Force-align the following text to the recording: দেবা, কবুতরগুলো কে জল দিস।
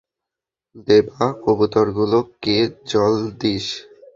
দেবা, 0.87 1.23
কবুতরগুলো 1.43 2.17
কে 2.43 2.57
জল 2.89 3.13
দিস। 3.39 3.65